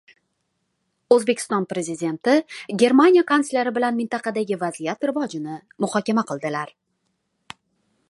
[1.15, 2.33] O‘zbekiston Prezidenti
[2.85, 6.77] Germaniya Kansleri bilan mintaqadagi vaziyat rivojini muhokama qildilar